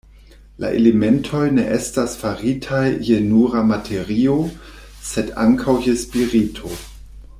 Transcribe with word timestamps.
La 0.61 0.69
elementoj 0.77 1.41
ne 1.57 1.65
estas 1.75 2.15
faritaj 2.21 2.81
je 3.09 3.19
nura 3.27 3.61
materio, 3.73 4.39
sed 5.11 5.31
ankaŭ 5.45 5.77
je 5.91 5.95
spirito. 6.07 6.73